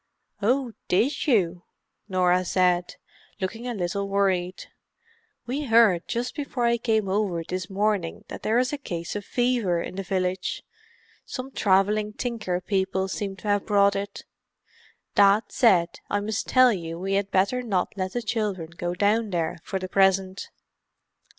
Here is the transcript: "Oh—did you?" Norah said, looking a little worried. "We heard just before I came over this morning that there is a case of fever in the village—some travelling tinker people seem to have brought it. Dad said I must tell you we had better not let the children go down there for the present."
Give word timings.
"Oh—did 0.41 1.27
you?" 1.27 1.61
Norah 2.09 2.43
said, 2.43 2.95
looking 3.39 3.67
a 3.67 3.75
little 3.75 4.09
worried. 4.09 4.65
"We 5.45 5.65
heard 5.65 6.07
just 6.07 6.33
before 6.33 6.65
I 6.65 6.77
came 6.79 7.07
over 7.07 7.43
this 7.43 7.69
morning 7.69 8.25
that 8.27 8.41
there 8.41 8.57
is 8.57 8.73
a 8.73 8.79
case 8.79 9.15
of 9.15 9.23
fever 9.23 9.79
in 9.79 9.97
the 9.97 10.01
village—some 10.01 11.51
travelling 11.51 12.13
tinker 12.13 12.59
people 12.61 13.09
seem 13.09 13.35
to 13.35 13.47
have 13.49 13.67
brought 13.67 13.95
it. 13.95 14.25
Dad 15.13 15.43
said 15.49 15.99
I 16.09 16.19
must 16.19 16.47
tell 16.47 16.73
you 16.73 16.97
we 16.97 17.13
had 17.13 17.29
better 17.29 17.61
not 17.61 17.95
let 17.95 18.13
the 18.13 18.23
children 18.23 18.71
go 18.71 18.95
down 18.95 19.29
there 19.29 19.59
for 19.63 19.77
the 19.77 19.87
present." 19.87 20.49